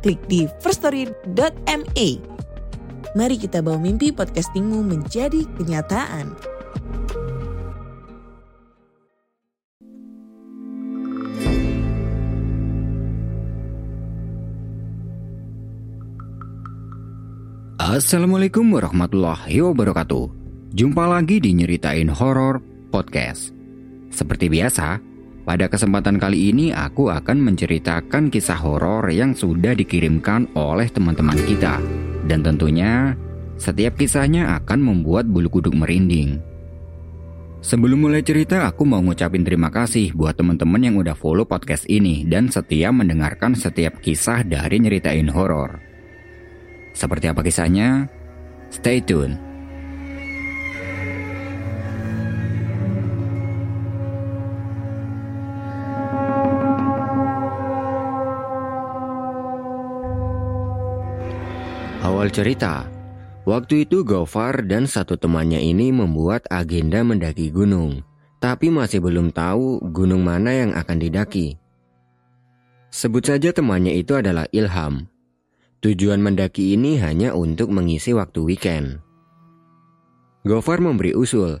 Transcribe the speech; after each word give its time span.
klik 0.00 0.20
di 0.26 0.48
firststory.me. 0.64 2.08
Mari 3.14 3.36
kita 3.36 3.60
bawa 3.60 3.78
mimpi 3.78 4.14
podcastingmu 4.14 4.86
menjadi 4.86 5.44
kenyataan. 5.58 6.34
Assalamualaikum 17.80 18.70
warahmatullahi 18.70 19.58
wabarakatuh. 19.66 20.30
Jumpa 20.70 21.10
lagi 21.10 21.42
di 21.42 21.50
Nyeritain 21.58 22.06
Horor 22.06 22.62
Podcast. 22.94 23.50
Seperti 24.14 24.46
biasa, 24.46 25.09
pada 25.50 25.66
kesempatan 25.66 26.14
kali 26.14 26.54
ini 26.54 26.70
aku 26.70 27.10
akan 27.10 27.42
menceritakan 27.42 28.30
kisah 28.30 28.54
horor 28.62 29.10
yang 29.10 29.34
sudah 29.34 29.74
dikirimkan 29.74 30.46
oleh 30.54 30.86
teman-teman 30.86 31.34
kita. 31.42 31.82
Dan 32.22 32.46
tentunya, 32.46 33.18
setiap 33.58 33.98
kisahnya 33.98 34.54
akan 34.62 34.78
membuat 34.78 35.26
bulu 35.26 35.50
kuduk 35.50 35.74
merinding. 35.74 36.38
Sebelum 37.66 37.98
mulai 37.98 38.22
cerita, 38.22 38.62
aku 38.62 38.86
mau 38.86 39.02
ngucapin 39.02 39.42
terima 39.42 39.74
kasih 39.74 40.14
buat 40.14 40.38
teman-teman 40.38 40.86
yang 40.86 40.94
udah 41.02 41.18
follow 41.18 41.42
podcast 41.42 41.82
ini 41.90 42.22
dan 42.30 42.46
setia 42.46 42.94
mendengarkan 42.94 43.58
setiap 43.58 43.98
kisah 43.98 44.46
dari 44.46 44.78
Nyeritain 44.78 45.26
Horor. 45.34 45.82
Seperti 46.94 47.26
apa 47.26 47.42
kisahnya? 47.42 48.06
Stay 48.70 49.02
tune. 49.02 49.49
Awal 62.20 62.36
cerita, 62.36 62.84
waktu 63.48 63.88
itu 63.88 64.04
Gofar 64.04 64.68
dan 64.68 64.84
satu 64.84 65.16
temannya 65.16 65.56
ini 65.56 65.88
membuat 65.88 66.44
agenda 66.52 67.00
mendaki 67.00 67.48
gunung, 67.48 68.04
tapi 68.44 68.68
masih 68.68 69.00
belum 69.00 69.32
tahu 69.32 69.80
gunung 69.88 70.28
mana 70.28 70.52
yang 70.52 70.76
akan 70.76 71.00
didaki. 71.00 71.56
Sebut 72.92 73.24
saja 73.24 73.56
temannya 73.56 73.96
itu 73.96 74.20
adalah 74.20 74.44
Ilham. 74.52 75.08
Tujuan 75.80 76.20
mendaki 76.20 76.76
ini 76.76 77.00
hanya 77.00 77.32
untuk 77.32 77.72
mengisi 77.72 78.12
waktu 78.12 78.44
weekend. 78.44 79.00
Gofar 80.44 80.84
memberi 80.84 81.16
usul, 81.16 81.56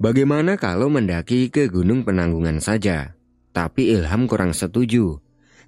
bagaimana 0.00 0.56
kalau 0.56 0.88
mendaki 0.88 1.52
ke 1.52 1.68
Gunung 1.68 2.08
Penanggungan 2.08 2.64
saja? 2.64 3.12
Tapi 3.52 3.92
Ilham 3.92 4.24
kurang 4.24 4.56
setuju, 4.56 5.20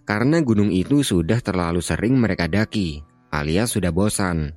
karena 0.09 0.41
gunung 0.41 0.73
itu 0.73 1.05
sudah 1.05 1.45
terlalu 1.45 1.85
sering 1.85 2.17
mereka 2.17 2.49
daki, 2.49 3.10
alias 3.31 3.75
sudah 3.75 3.95
bosan. 3.95 4.55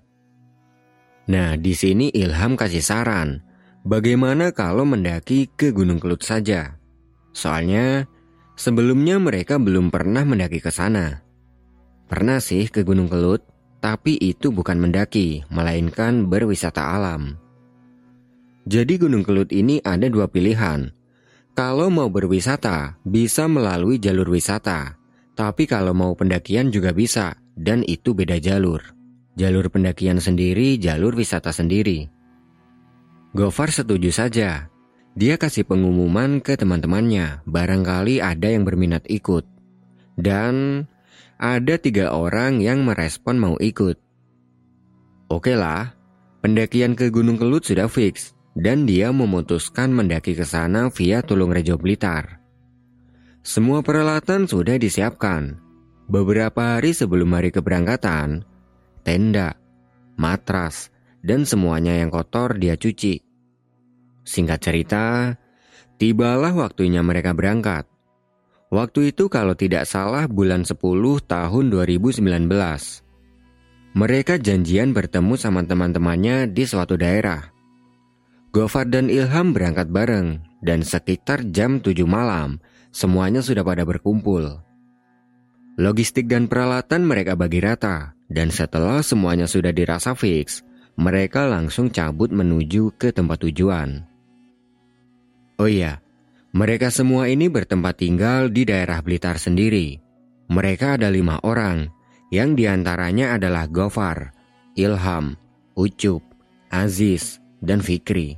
Nah, 1.30 1.56
di 1.56 1.72
sini 1.72 2.12
Ilham 2.12 2.60
kasih 2.60 2.84
saran, 2.84 3.40
bagaimana 3.88 4.52
kalau 4.52 4.84
mendaki 4.84 5.48
ke 5.56 5.72
Gunung 5.72 6.04
Kelut 6.04 6.20
saja? 6.20 6.76
Soalnya, 7.32 8.06
sebelumnya 8.60 9.18
mereka 9.24 9.56
belum 9.56 9.88
pernah 9.88 10.28
mendaki 10.28 10.60
ke 10.60 10.68
sana. 10.68 11.24
Pernah 12.12 12.44
sih 12.44 12.68
ke 12.68 12.84
Gunung 12.84 13.08
Kelut, 13.08 13.42
tapi 13.80 14.20
itu 14.20 14.52
bukan 14.52 14.80
mendaki, 14.80 15.48
melainkan 15.48 16.28
berwisata 16.28 16.92
alam. 16.94 17.40
Jadi 18.64 18.96
Gunung 18.96 19.28
Kelut 19.28 19.52
ini 19.52 19.84
ada 19.84 20.08
dua 20.08 20.32
pilihan. 20.32 20.92
Kalau 21.52 21.92
mau 21.92 22.08
berwisata, 22.08 22.98
bisa 23.04 23.46
melalui 23.46 24.00
jalur 24.00 24.32
wisata. 24.32 24.96
Tapi 25.36 25.68
kalau 25.68 25.92
mau 25.92 26.16
pendakian 26.16 26.72
juga 26.72 26.96
bisa, 26.96 27.43
dan 27.58 27.86
itu 27.86 28.14
beda 28.18 28.38
jalur. 28.42 28.82
Jalur 29.34 29.70
pendakian 29.74 30.22
sendiri, 30.22 30.78
jalur 30.78 31.18
wisata 31.18 31.50
sendiri. 31.50 32.10
Gofar 33.34 33.74
setuju 33.74 34.14
saja. 34.14 34.70
Dia 35.18 35.42
kasih 35.42 35.66
pengumuman 35.66 36.42
ke 36.42 36.54
teman-temannya, 36.54 37.42
barangkali 37.46 38.22
ada 38.22 38.50
yang 38.50 38.66
berminat 38.66 39.06
ikut. 39.10 39.46
Dan 40.14 40.86
ada 41.42 41.76
tiga 41.82 42.14
orang 42.14 42.62
yang 42.62 42.86
merespon 42.86 43.42
mau 43.42 43.56
ikut. 43.58 43.98
Oke 45.34 45.58
lah, 45.58 45.98
pendakian 46.46 46.94
ke 46.94 47.10
Gunung 47.10 47.42
Kelut 47.42 47.66
sudah 47.66 47.90
fix, 47.90 48.38
dan 48.54 48.86
dia 48.86 49.10
memutuskan 49.10 49.90
mendaki 49.90 50.38
ke 50.38 50.46
sana 50.46 50.94
via 50.94 51.26
Tulung 51.26 51.50
Rejo 51.50 51.82
Blitar. 51.82 52.38
Semua 53.42 53.82
peralatan 53.82 54.46
sudah 54.46 54.78
disiapkan. 54.78 55.63
Beberapa 56.12 56.78
hari 56.78 56.92
sebelum 56.92 57.32
hari 57.32 57.50
keberangkatan, 57.50 58.44
tenda, 59.08 59.56
matras, 60.20 60.92
dan 61.24 61.48
semuanya 61.48 61.96
yang 61.96 62.12
kotor 62.12 62.60
dia 62.60 62.76
cuci. 62.76 63.24
Singkat 64.24 64.60
cerita, 64.60 65.36
tibalah 65.96 66.52
waktunya 66.52 67.00
mereka 67.00 67.32
berangkat. 67.32 67.88
Waktu 68.74 69.14
itu 69.14 69.30
kalau 69.30 69.54
tidak 69.54 69.86
salah 69.86 70.26
bulan 70.26 70.66
10 70.66 70.76
tahun 71.24 71.66
2019. 71.72 72.24
Mereka 73.94 74.42
janjian 74.42 74.90
bertemu 74.90 75.38
sama 75.38 75.62
teman-temannya 75.62 76.50
di 76.50 76.66
suatu 76.66 76.98
daerah. 76.98 77.54
Gofar 78.50 78.90
dan 78.90 79.14
Ilham 79.14 79.54
berangkat 79.54 79.94
bareng 79.94 80.42
dan 80.66 80.82
sekitar 80.82 81.46
jam 81.54 81.78
7 81.78 82.02
malam 82.10 82.58
semuanya 82.90 83.46
sudah 83.46 83.62
pada 83.62 83.86
berkumpul. 83.86 84.73
Logistik 85.74 86.30
dan 86.30 86.46
peralatan 86.46 87.02
mereka 87.02 87.34
bagi 87.34 87.58
rata 87.58 88.14
dan 88.30 88.54
setelah 88.54 89.02
semuanya 89.02 89.50
sudah 89.50 89.74
dirasa 89.74 90.14
fix, 90.14 90.62
mereka 90.94 91.50
langsung 91.50 91.90
cabut 91.90 92.30
menuju 92.30 92.94
ke 92.94 93.10
tempat 93.10 93.42
tujuan. 93.50 94.06
Oh 95.58 95.66
iya, 95.66 96.02
mereka 96.54 96.94
semua 96.94 97.26
ini 97.26 97.50
bertempat 97.50 98.06
tinggal 98.06 98.54
di 98.54 98.70
daerah 98.70 99.02
Blitar 99.02 99.42
sendiri. 99.42 99.98
Mereka 100.54 101.02
ada 101.02 101.10
lima 101.10 101.42
orang, 101.42 101.90
yang 102.30 102.54
di 102.54 102.70
antaranya 102.70 103.34
adalah 103.34 103.66
Gofar, 103.66 104.30
Ilham, 104.78 105.34
Ucup, 105.74 106.22
Aziz, 106.70 107.42
dan 107.66 107.82
Fikri. 107.82 108.38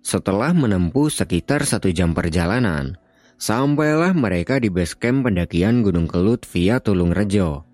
Setelah 0.00 0.56
menempuh 0.56 1.12
sekitar 1.12 1.68
satu 1.68 1.92
jam 1.92 2.16
perjalanan, 2.16 2.96
sampailah 3.38 4.14
mereka 4.14 4.62
di 4.62 4.70
base 4.70 4.94
camp 4.96 5.26
pendakian 5.26 5.82
Gunung 5.82 6.06
Kelut 6.06 6.46
via 6.48 6.78
Tulung 6.78 7.10
Rejo. 7.10 7.66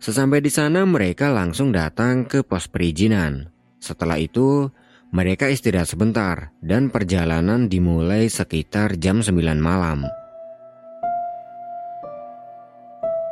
Sesampai 0.00 0.40
di 0.40 0.48
sana 0.48 0.88
mereka 0.88 1.28
langsung 1.28 1.76
datang 1.76 2.24
ke 2.24 2.40
pos 2.40 2.72
perizinan. 2.72 3.52
Setelah 3.76 4.16
itu, 4.16 4.72
mereka 5.12 5.50
istirahat 5.50 5.90
sebentar 5.90 6.54
dan 6.64 6.88
perjalanan 6.88 7.68
dimulai 7.68 8.30
sekitar 8.30 8.96
jam 8.96 9.20
9 9.20 9.34
malam. 9.58 10.08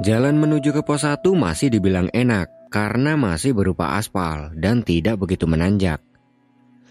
Jalan 0.05 0.37
menuju 0.39 0.75
ke 0.75 0.83
pos 0.83 1.07
1 1.07 1.23
masih 1.39 1.71
dibilang 1.71 2.11
enak 2.11 2.51
karena 2.69 3.17
masih 3.17 3.57
berupa 3.57 3.97
aspal 3.97 4.53
dan 4.59 4.83
tidak 4.83 5.23
begitu 5.23 5.49
menanjak. 5.49 6.05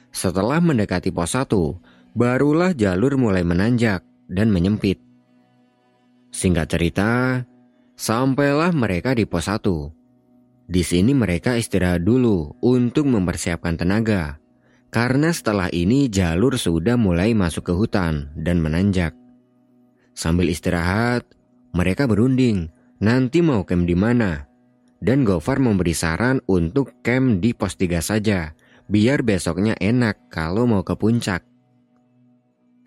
Setelah 0.09 0.57
mendekati 0.63 1.13
pos 1.13 1.35
1, 1.35 1.51
barulah 2.17 2.73
jalur 2.73 3.13
mulai 3.19 3.45
menanjak 3.45 4.06
dan 4.27 4.51
menyempit. 4.51 5.00
Singkat 6.31 6.68
cerita, 6.68 7.44
sampailah 7.95 8.75
mereka 8.75 9.15
di 9.15 9.24
pos 9.24 9.47
1. 9.47 9.63
Di 10.68 10.83
sini 10.83 11.15
mereka 11.15 11.56
istirahat 11.56 12.03
dulu 12.03 12.59
untuk 12.59 13.07
mempersiapkan 13.07 13.79
tenaga 13.79 14.35
karena 14.88 15.35
setelah 15.35 15.68
ini 15.71 16.07
jalur 16.07 16.56
sudah 16.56 16.95
mulai 16.95 17.35
masuk 17.35 17.71
ke 17.71 17.74
hutan 17.75 18.31
dan 18.39 18.63
menanjak. 18.63 19.12
Sambil 20.18 20.50
istirahat, 20.50 21.27
mereka 21.75 22.07
berunding 22.07 22.71
nanti 23.03 23.44
mau 23.44 23.62
camp 23.68 23.85
di 23.85 23.94
mana. 23.94 24.47
Dan 24.97 25.21
Gofar 25.21 25.62
memberi 25.62 25.94
saran 25.94 26.41
untuk 26.50 26.89
camp 27.06 27.38
di 27.38 27.53
pos 27.53 27.77
3 27.77 28.01
saja, 28.01 28.57
biar 28.89 29.21
besoknya 29.21 29.77
enak 29.77 30.33
kalau 30.33 30.65
mau 30.65 30.81
ke 30.81 30.97
puncak. 30.97 31.45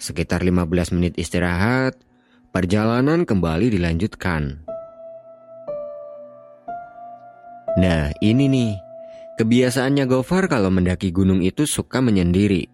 Sekitar 0.01 0.41
15 0.41 0.97
menit 0.97 1.13
istirahat, 1.21 1.93
perjalanan 2.57 3.29
kembali 3.29 3.69
dilanjutkan. 3.69 4.65
Nah, 7.77 8.09
ini 8.25 8.49
nih. 8.49 8.73
Kebiasaannya 9.37 10.09
Gofar 10.09 10.49
kalau 10.49 10.73
mendaki 10.73 11.13
gunung 11.13 11.45
itu 11.45 11.69
suka 11.69 12.01
menyendiri. 12.01 12.65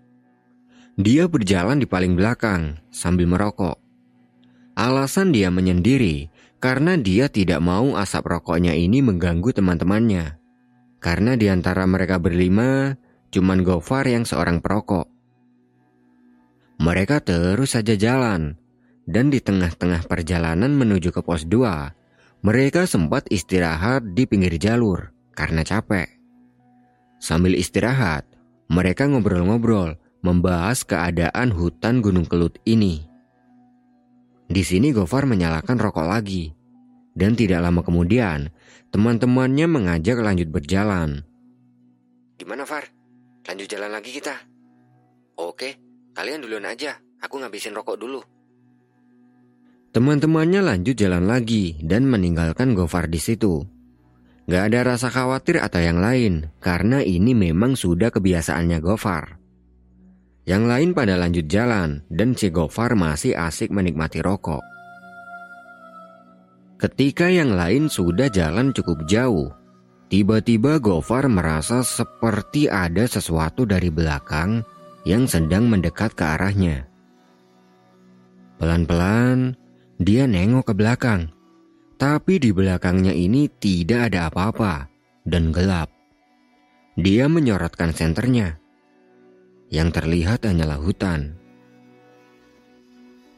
Dia 0.94 1.26
berjalan 1.26 1.82
di 1.82 1.87
paling 1.90 2.14
belakang 2.14 2.78
sambil 2.94 3.26
merokok. 3.26 3.75
Alasan 4.78 5.34
dia 5.34 5.50
menyendiri 5.50 6.31
karena 6.62 6.94
dia 6.94 7.26
tidak 7.26 7.58
mau 7.58 7.99
asap 7.99 8.38
rokoknya 8.38 8.70
ini 8.78 9.02
mengganggu 9.02 9.50
teman-temannya. 9.50 10.38
Karena 11.02 11.34
di 11.34 11.50
antara 11.50 11.90
mereka 11.90 12.23
berlima, 12.23 12.94
cuman 13.34 13.67
Gofar 13.67 14.06
yang 14.06 14.23
seorang 14.23 14.62
perokok. 14.62 15.16
Mereka 16.76 17.25
terus 17.25 17.73
saja 17.73 17.96
jalan, 17.96 18.61
dan 19.08 19.32
di 19.32 19.40
tengah-tengah 19.40 20.05
perjalanan 20.05 20.75
menuju 20.76 21.14
ke 21.14 21.25
pos 21.25 21.49
2, 21.49 22.44
mereka 22.44 22.84
sempat 22.84 23.25
istirahat 23.32 24.12
di 24.12 24.28
pinggir 24.28 24.61
jalur 24.61 25.14
karena 25.32 25.64
capek. 25.64 26.11
Sambil 27.17 27.56
istirahat, 27.56 28.28
mereka 28.69 29.08
ngobrol-ngobrol 29.08 29.96
membahas 30.20 30.84
keadaan 30.84 31.55
hutan 31.55 32.05
Gunung 32.05 32.28
Kelut 32.28 32.61
ini. 32.69 33.06
Di 34.46 34.62
sini 34.62 34.93
Gofar 34.93 35.26
menyalakan 35.26 35.78
rokok 35.81 36.06
lagi. 36.06 36.52
Dan 37.17 37.32
tidak 37.32 37.64
lama 37.64 37.81
kemudian, 37.81 38.52
teman-temannya 38.93 39.64
mengajak 39.64 40.20
lanjut 40.20 40.52
berjalan. 40.52 41.25
Gimana 42.37 42.69
Far? 42.69 42.84
Lanjut 43.49 43.73
jalan 43.73 43.88
lagi 43.88 44.12
kita? 44.12 44.37
Oke, 45.40 45.81
kalian 46.17 46.41
duluan 46.41 46.65
aja. 46.65 46.97
Aku 47.21 47.37
ngabisin 47.37 47.77
rokok 47.77 48.01
dulu. 48.01 48.25
Teman-temannya 49.93 50.61
lanjut 50.65 50.97
jalan 50.97 51.29
lagi 51.29 51.77
dan 51.85 52.09
meninggalkan 52.09 52.73
Gofar 52.77 53.09
di 53.09 53.21
situ. 53.21 53.65
Gak 54.49 54.73
ada 54.73 54.95
rasa 54.95 55.09
khawatir 55.09 55.59
atau 55.61 55.81
yang 55.81 55.99
lain, 55.99 56.53
karena 56.61 57.01
ini 57.01 57.33
memang 57.33 57.75
sudah 57.75 58.13
kebiasaannya 58.13 58.79
Gofar. 58.81 59.41
Yang 60.47 60.65
lain 60.69 60.91
pada 60.93 61.19
lanjut 61.19 61.49
jalan, 61.51 62.05
dan 62.13 62.37
si 62.37 62.53
Gofar 62.53 62.95
masih 62.95 63.35
asik 63.35 63.73
menikmati 63.73 64.23
rokok. 64.23 64.62
Ketika 66.77 67.33
yang 67.33 67.57
lain 67.57 67.89
sudah 67.89 68.29
jalan 68.29 68.71
cukup 68.77 69.09
jauh, 69.09 69.49
tiba-tiba 70.12 70.77
Gofar 70.79 71.27
merasa 71.27 71.81
seperti 71.81 72.69
ada 72.69 73.09
sesuatu 73.09 73.65
dari 73.65 73.89
belakang 73.89 74.75
yang 75.06 75.31
sedang 75.31 75.70
mendekat 75.70 76.19
ke 76.19 76.26
arahnya. 76.26 76.91
Pelan-pelan, 78.58 79.55
dia 80.03 80.26
nengok 80.26 80.73
ke 80.73 80.75
belakang, 80.75 81.31
tapi 81.94 82.43
di 82.43 82.50
belakangnya 82.50 83.14
ini 83.14 83.47
tidak 83.47 84.11
ada 84.11 84.26
apa-apa 84.26 84.91
dan 85.23 85.55
gelap. 85.55 85.94
Dia 86.99 87.31
menyorotkan 87.31 87.94
senternya. 87.94 88.58
Yang 89.70 89.88
terlihat 90.03 90.43
hanyalah 90.43 90.82
hutan. 90.82 91.38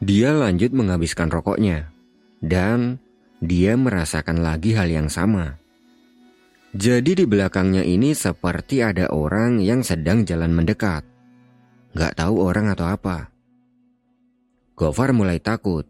Dia 0.01 0.33
lanjut 0.33 0.71
menghabiskan 0.73 1.29
rokoknya, 1.29 1.91
dan 2.41 2.97
dia 3.43 3.75
merasakan 3.75 4.41
lagi 4.41 4.73
hal 4.73 4.89
yang 4.89 5.11
sama. 5.11 5.59
Jadi 6.71 7.19
di 7.19 7.25
belakangnya 7.25 7.83
ini 7.83 8.15
seperti 8.15 8.79
ada 8.85 9.11
orang 9.11 9.59
yang 9.59 9.83
sedang 9.83 10.23
jalan 10.23 10.53
mendekat. 10.55 11.18
Gak 11.95 12.17
tahu 12.17 12.41
orang 12.41 12.69
atau 12.73 12.85
apa. 12.89 13.33
Gofar 14.77 15.11
mulai 15.13 15.41
takut. 15.41 15.85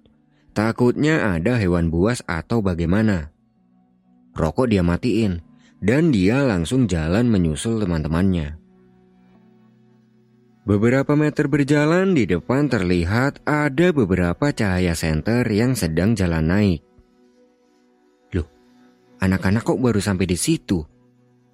Takutnya 0.55 1.35
ada 1.35 1.55
hewan 1.55 1.93
buas 1.93 2.25
atau 2.25 2.59
bagaimana. 2.59 3.31
Rokok 4.33 4.71
dia 4.71 4.83
matiin, 4.83 5.39
dan 5.79 6.11
dia 6.11 6.43
langsung 6.43 6.89
jalan 6.89 7.29
menyusul 7.29 7.79
teman-temannya. 7.79 8.57
Beberapa 10.67 11.15
meter 11.15 11.47
berjalan 11.47 12.13
di 12.13 12.27
depan 12.27 12.67
terlihat 12.67 13.41
ada 13.47 13.87
beberapa 13.95 14.51
cahaya 14.51 14.93
senter 14.93 15.47
yang 15.49 15.73
sedang 15.73 16.13
jalan 16.13 16.45
naik. 16.45 16.81
Anak-anak 19.19 19.67
kok 19.67 19.79
baru 19.83 19.99
sampai 19.99 20.23
di 20.23 20.39
situ? 20.39 20.79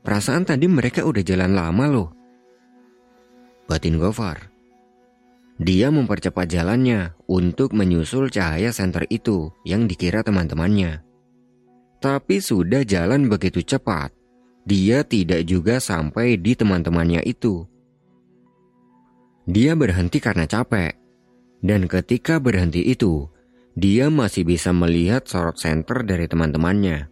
Perasaan 0.05 0.45
tadi 0.45 0.69
mereka 0.69 1.01
udah 1.01 1.25
jalan 1.25 1.57
lama 1.57 1.85
loh. 1.89 2.09
Batin 3.65 3.97
Gofar. 3.97 4.53
Dia 5.57 5.89
mempercepat 5.89 6.45
jalannya 6.45 7.17
untuk 7.25 7.73
menyusul 7.73 8.29
cahaya 8.29 8.69
senter 8.69 9.09
itu 9.09 9.49
yang 9.65 9.89
dikira 9.89 10.21
teman-temannya. 10.21 11.01
Tapi 11.97 12.37
sudah 12.43 12.85
jalan 12.85 13.25
begitu 13.25 13.65
cepat, 13.65 14.13
dia 14.69 15.01
tidak 15.01 15.47
juga 15.49 15.81
sampai 15.81 16.37
di 16.37 16.53
teman-temannya 16.53 17.25
itu. 17.25 17.65
Dia 19.49 19.73
berhenti 19.73 20.21
karena 20.21 20.45
capek, 20.45 20.93
dan 21.65 21.89
ketika 21.89 22.37
berhenti 22.37 22.85
itu, 22.85 23.25
dia 23.73 24.13
masih 24.13 24.45
bisa 24.45 24.69
melihat 24.69 25.25
sorot 25.25 25.57
senter 25.57 26.05
dari 26.05 26.29
teman-temannya. 26.29 27.09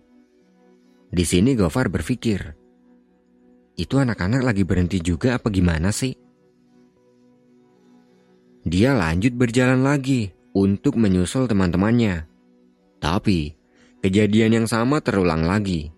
Di 1.10 1.24
sini 1.26 1.58
Gofar 1.58 1.90
berpikir, 1.90 2.54
itu 3.74 3.96
anak-anak 3.98 4.46
lagi 4.46 4.62
berhenti 4.62 5.02
juga 5.02 5.42
apa 5.42 5.50
gimana 5.50 5.90
sih? 5.90 6.23
Dia 8.64 8.96
lanjut 8.96 9.36
berjalan 9.36 9.84
lagi 9.84 10.32
untuk 10.56 10.96
menyusul 10.96 11.52
teman-temannya. 11.52 12.24
Tapi, 13.04 13.52
kejadian 14.00 14.64
yang 14.64 14.68
sama 14.72 15.04
terulang 15.04 15.44
lagi. 15.44 15.92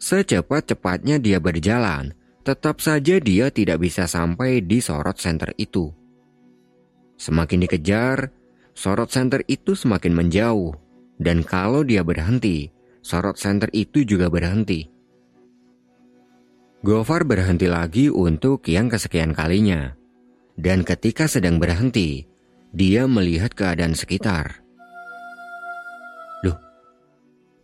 Secepat-cepatnya 0.00 1.20
dia 1.20 1.36
berjalan, 1.36 2.16
tetap 2.40 2.80
saja 2.80 3.20
dia 3.20 3.52
tidak 3.52 3.84
bisa 3.84 4.08
sampai 4.08 4.64
di 4.64 4.80
sorot 4.80 5.20
senter 5.20 5.52
itu. 5.60 5.92
Semakin 7.20 7.66
dikejar, 7.66 8.32
sorot 8.72 9.10
senter 9.12 9.44
itu 9.50 9.76
semakin 9.76 10.14
menjauh, 10.16 10.72
dan 11.20 11.44
kalau 11.44 11.84
dia 11.84 12.06
berhenti, 12.06 12.70
sorot 13.02 13.36
senter 13.36 13.68
itu 13.74 14.06
juga 14.06 14.30
berhenti. 14.30 14.88
Gofar 16.78 17.26
berhenti 17.26 17.66
lagi 17.66 18.06
untuk 18.06 18.62
yang 18.70 18.86
kesekian 18.86 19.34
kalinya. 19.34 19.97
Dan 20.58 20.82
ketika 20.82 21.30
sedang 21.30 21.62
berhenti, 21.62 22.26
dia 22.74 23.06
melihat 23.06 23.54
keadaan 23.54 23.94
sekitar. 23.94 24.58
Loh, 26.42 26.58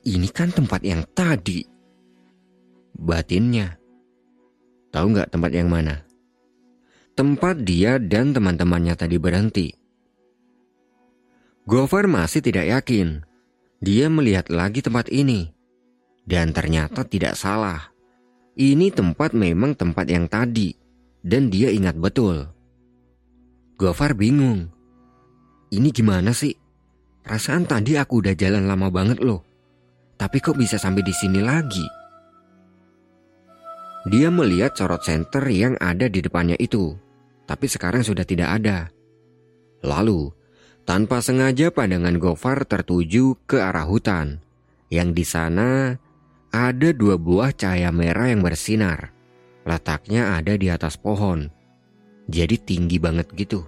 ini 0.07 0.31
kan 0.31 0.55
tempat 0.55 0.87
yang 0.87 1.03
tadi. 1.11 1.67
Batinnya. 2.95 3.75
Tahu 4.95 5.07
nggak 5.11 5.35
tempat 5.35 5.51
yang 5.51 5.67
mana? 5.67 6.07
Tempat 7.19 7.67
dia 7.67 7.99
dan 7.99 8.31
teman-temannya 8.31 8.95
tadi 8.95 9.19
berhenti. 9.19 9.69
Gofar 11.67 12.07
masih 12.07 12.39
tidak 12.39 12.71
yakin 12.71 13.27
dia 13.85 14.09
melihat 14.09 14.49
lagi 14.49 14.81
tempat 14.81 15.13
ini. 15.13 15.53
Dan 16.25 16.57
ternyata 16.57 17.05
tidak 17.05 17.37
salah. 17.37 17.93
Ini 18.57 18.89
tempat 18.89 19.37
memang 19.37 19.77
tempat 19.77 20.09
yang 20.09 20.25
tadi. 20.25 20.73
Dan 21.21 21.53
dia 21.53 21.69
ingat 21.69 22.01
betul. 22.01 22.54
Gofar 23.75 24.15
bingung. 24.15 24.71
Ini 25.75 25.91
gimana 25.91 26.31
sih? 26.31 26.55
Perasaan 27.27 27.67
tadi 27.67 27.99
aku 27.99 28.23
udah 28.23 28.39
jalan 28.39 28.71
lama 28.71 28.87
banget 28.87 29.19
loh. 29.19 29.43
Tapi 30.15 30.39
kok 30.39 30.55
bisa 30.55 30.79
sampai 30.79 31.03
di 31.03 31.11
sini 31.11 31.43
lagi? 31.43 31.83
Dia 34.07 34.31
melihat 34.31 34.79
sorot 34.79 35.03
senter 35.03 35.43
yang 35.51 35.75
ada 35.83 36.07
di 36.07 36.23
depannya 36.23 36.55
itu. 36.63 36.95
Tapi 37.51 37.67
sekarang 37.67 38.07
sudah 38.07 38.23
tidak 38.23 38.63
ada. 38.63 38.95
Lalu, 39.83 40.31
tanpa 40.87 41.19
sengaja 41.19 41.75
pandangan 41.75 42.15
Gofar 42.23 42.63
tertuju 42.71 43.35
ke 43.43 43.59
arah 43.59 43.91
hutan, 43.91 44.39
yang 44.87 45.11
di 45.11 45.27
sana 45.27 45.99
ada 46.55 46.89
dua 46.95 47.19
buah 47.19 47.51
cahaya 47.51 47.91
merah 47.91 48.31
yang 48.31 48.39
bersinar. 48.39 49.11
Letaknya 49.67 50.39
ada 50.39 50.55
di 50.55 50.71
atas 50.71 50.95
pohon, 50.95 51.51
jadi 52.29 52.57
tinggi 52.57 52.97
banget 52.97 53.29
gitu. 53.37 53.65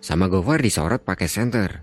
Sama 0.00 0.28
Gofar 0.30 0.62
disorot 0.62 1.02
pakai 1.02 1.26
senter, 1.26 1.82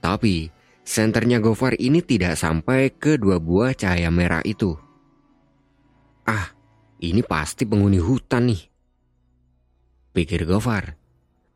tapi 0.00 0.48
senternya 0.86 1.42
Gofar 1.42 1.76
ini 1.76 2.00
tidak 2.00 2.38
sampai 2.40 2.94
ke 2.94 3.20
dua 3.20 3.36
buah 3.36 3.76
cahaya 3.76 4.08
merah 4.08 4.40
itu. 4.46 4.78
Ah, 6.24 6.54
ini 7.02 7.20
pasti 7.26 7.66
penghuni 7.66 7.98
hutan 7.98 8.48
nih. 8.48 8.62
Pikir 10.14 10.46
Gofar. 10.46 10.96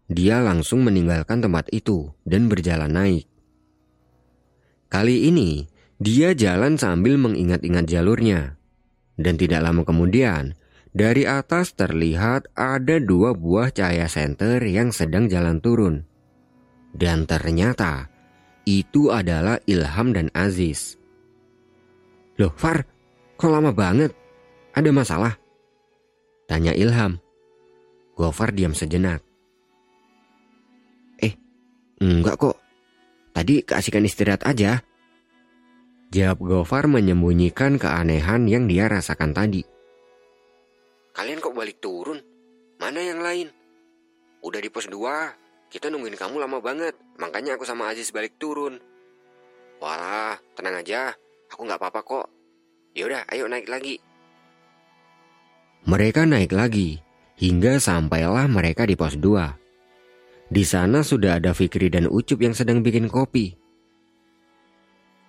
Dia 0.05 0.45
langsung 0.45 0.85
meninggalkan 0.85 1.41
tempat 1.41 1.73
itu 1.73 2.13
dan 2.29 2.53
berjalan 2.53 2.93
naik. 2.93 3.27
Kali 4.93 5.27
ini, 5.33 5.65
dia 5.97 6.37
jalan 6.37 6.77
sambil 6.77 7.17
mengingat-ingat 7.17 7.89
jalurnya. 7.89 8.61
Dan 9.17 9.41
tidak 9.41 9.65
lama 9.65 9.83
kemudian, 9.83 10.55
dari 10.95 11.27
atas 11.27 11.75
terlihat 11.75 12.55
ada 12.55 13.03
dua 13.03 13.35
buah 13.35 13.75
cahaya 13.75 14.07
senter 14.07 14.63
yang 14.63 14.95
sedang 14.95 15.27
jalan 15.27 15.59
turun. 15.59 16.07
Dan 16.95 17.27
ternyata, 17.27 18.07
itu 18.63 19.11
adalah 19.11 19.59
Ilham 19.67 20.15
dan 20.15 20.31
Aziz. 20.31 20.95
Loh 22.39 22.55
Far, 22.55 22.87
kok 23.35 23.51
lama 23.51 23.75
banget? 23.75 24.15
Ada 24.71 24.95
masalah? 24.95 25.35
Tanya 26.47 26.71
Ilham. 26.71 27.19
Gofar 28.15 28.55
diam 28.55 28.71
sejenak. 28.71 29.19
Eh, 31.19 31.35
enggak 31.99 32.39
kok. 32.39 32.57
Tadi 33.35 33.67
keasikan 33.67 34.07
istirahat 34.07 34.47
aja. 34.47 34.79
Jawab 36.15 36.39
Gofar 36.39 36.87
menyembunyikan 36.87 37.75
keanehan 37.83 38.47
yang 38.47 38.71
dia 38.71 38.87
rasakan 38.87 39.35
tadi. 39.35 39.74
Kalian 41.15 41.39
kok 41.39 41.55
balik 41.55 41.79
turun? 41.79 42.19
Mana 42.83 42.99
yang 42.99 43.23
lain? 43.23 43.47
Udah 44.43 44.59
di 44.59 44.67
pos 44.67 44.91
2. 44.91 45.71
Kita 45.71 45.87
nungguin 45.87 46.19
kamu 46.19 46.43
lama 46.43 46.59
banget. 46.59 46.99
Makanya 47.23 47.55
aku 47.55 47.63
sama 47.63 47.87
Aziz 47.87 48.11
balik 48.11 48.35
turun. 48.35 48.83
Walah, 49.79 50.43
tenang 50.59 50.83
aja. 50.83 51.15
Aku 51.55 51.63
nggak 51.63 51.79
apa-apa 51.79 52.01
kok. 52.03 52.27
Yaudah, 52.99 53.31
ayo 53.31 53.47
naik 53.47 53.71
lagi. 53.71 54.03
Mereka 55.87 56.27
naik 56.27 56.51
lagi, 56.51 56.99
hingga 57.39 57.79
sampailah 57.79 58.51
mereka 58.51 58.83
di 58.83 58.99
pos 58.99 59.15
2. 59.15 60.51
Di 60.51 60.65
sana 60.67 61.07
sudah 61.07 61.39
ada 61.39 61.55
Fikri 61.55 61.95
dan 61.95 62.11
Ucup 62.11 62.43
yang 62.43 62.59
sedang 62.59 62.83
bikin 62.83 63.07
kopi. 63.07 63.55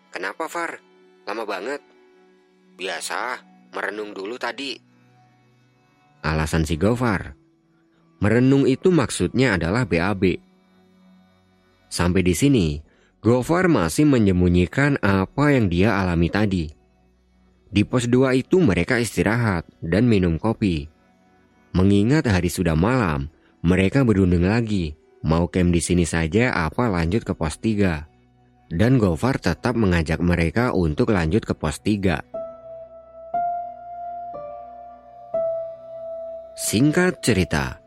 Kenapa, 0.10 0.50
Far? 0.50 0.82
Lama 1.30 1.46
banget. 1.46 1.82
Biasa, 2.74 3.38
merenung 3.70 4.18
dulu 4.18 4.40
tadi. 4.42 4.95
Alasan 6.26 6.66
si 6.66 6.74
Gofar. 6.74 7.38
Merenung 8.18 8.66
itu 8.66 8.90
maksudnya 8.90 9.62
adalah 9.62 9.86
BAB. 9.86 10.42
Sampai 11.86 12.26
di 12.26 12.34
sini, 12.34 12.82
Gofar 13.22 13.70
masih 13.70 14.10
menyembunyikan 14.10 14.98
apa 15.06 15.54
yang 15.54 15.70
dia 15.70 15.94
alami 16.02 16.34
tadi. 16.34 16.66
Di 17.70 17.86
pos 17.86 18.10
2 18.10 18.42
itu 18.42 18.58
mereka 18.58 18.98
istirahat 18.98 19.70
dan 19.86 20.10
minum 20.10 20.42
kopi. 20.42 20.90
Mengingat 21.78 22.26
hari 22.26 22.50
sudah 22.50 22.74
malam, 22.74 23.30
mereka 23.62 24.02
berunding 24.02 24.50
lagi. 24.50 24.98
Mau 25.26 25.50
camp 25.50 25.74
di 25.74 25.82
sini 25.82 26.06
saja 26.06 26.54
apa 26.54 26.90
lanjut 26.90 27.26
ke 27.26 27.34
pos 27.34 27.58
3. 27.62 28.74
Dan 28.74 28.98
Gofar 28.98 29.38
tetap 29.38 29.78
mengajak 29.78 30.22
mereka 30.22 30.74
untuk 30.74 31.14
lanjut 31.14 31.46
ke 31.46 31.54
pos 31.54 31.82
3. 31.82 32.35
Singkat 36.56 37.20
cerita, 37.20 37.84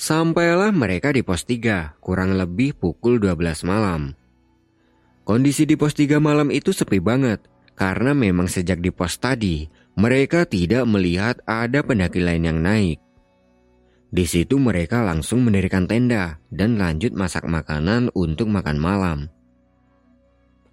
sampailah 0.00 0.72
mereka 0.72 1.12
di 1.12 1.20
pos 1.20 1.44
3 1.44 2.00
kurang 2.00 2.40
lebih 2.40 2.72
pukul 2.72 3.20
12 3.20 3.68
malam. 3.68 4.16
Kondisi 5.28 5.68
di 5.68 5.76
pos 5.76 5.92
3 5.92 6.16
malam 6.16 6.48
itu 6.48 6.72
sepi 6.72 7.04
banget 7.04 7.44
karena 7.76 8.16
memang 8.16 8.48
sejak 8.48 8.80
di 8.80 8.88
pos 8.88 9.20
tadi, 9.20 9.68
mereka 10.00 10.48
tidak 10.48 10.88
melihat 10.88 11.36
ada 11.44 11.84
pendaki 11.84 12.24
lain 12.24 12.48
yang 12.48 12.64
naik. 12.64 12.96
Di 14.08 14.24
situ 14.24 14.56
mereka 14.56 15.04
langsung 15.04 15.44
mendirikan 15.44 15.84
tenda 15.84 16.40
dan 16.48 16.80
lanjut 16.80 17.12
masak 17.12 17.44
makanan 17.44 18.08
untuk 18.16 18.48
makan 18.48 18.80
malam. 18.80 19.18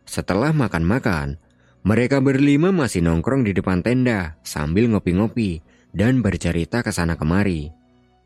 Setelah 0.08 0.56
makan-makan, 0.56 1.36
mereka 1.84 2.24
berlima 2.24 2.72
masih 2.72 3.04
nongkrong 3.04 3.44
di 3.44 3.51
depan 3.51 3.84
tenda 3.84 4.39
sambil 4.39 4.88
ngopi-ngopi 4.88 5.75
dan 5.96 6.20
bercerita 6.20 6.84
ke 6.84 6.92
sana 6.92 7.16
kemari. 7.16 7.72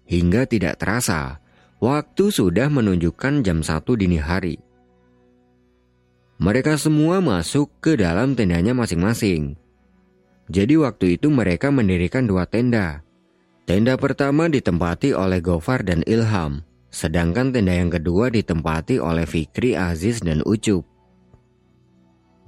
Hingga 0.09 0.49
tidak 0.49 0.81
terasa, 0.81 1.37
waktu 1.77 2.33
sudah 2.33 2.65
menunjukkan 2.67 3.45
jam 3.45 3.61
satu 3.61 3.93
dini 3.93 4.17
hari. 4.17 4.57
Mereka 6.41 6.81
semua 6.81 7.21
masuk 7.21 7.69
ke 7.77 7.93
dalam 7.93 8.33
tendanya 8.33 8.73
masing-masing. 8.73 9.53
Jadi 10.49 10.81
waktu 10.81 11.21
itu 11.21 11.29
mereka 11.29 11.69
mendirikan 11.69 12.25
dua 12.25 12.49
tenda. 12.49 13.05
Tenda 13.69 13.93
pertama 14.01 14.49
ditempati 14.49 15.13
oleh 15.13 15.45
Gofar 15.45 15.85
dan 15.85 16.01
Ilham, 16.09 16.65
sedangkan 16.89 17.53
tenda 17.53 17.77
yang 17.77 17.93
kedua 17.93 18.33
ditempati 18.33 18.97
oleh 18.97 19.29
Fikri, 19.29 19.77
Aziz, 19.77 20.25
dan 20.25 20.41
Ucup. 20.41 20.81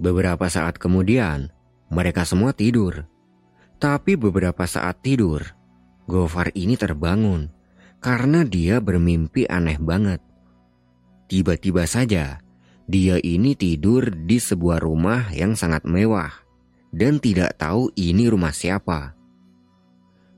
Beberapa 0.01 0.49
saat 0.49 0.81
kemudian, 0.81 1.53
mereka 1.93 2.25
semua 2.25 2.57
tidur. 2.57 3.05
Tapi 3.81 4.13
beberapa 4.13 4.69
saat 4.69 5.01
tidur, 5.01 5.41
Gofar 6.05 6.53
ini 6.53 6.77
terbangun 6.77 7.49
karena 7.97 8.45
dia 8.45 8.77
bermimpi 8.77 9.49
aneh 9.49 9.81
banget. 9.81 10.21
Tiba-tiba 11.25 11.89
saja, 11.89 12.37
dia 12.85 13.17
ini 13.25 13.57
tidur 13.57 14.05
di 14.13 14.37
sebuah 14.37 14.85
rumah 14.85 15.33
yang 15.33 15.57
sangat 15.57 15.81
mewah 15.89 16.29
dan 16.93 17.17
tidak 17.17 17.57
tahu 17.57 17.89
ini 17.97 18.29
rumah 18.29 18.53
siapa. 18.53 19.17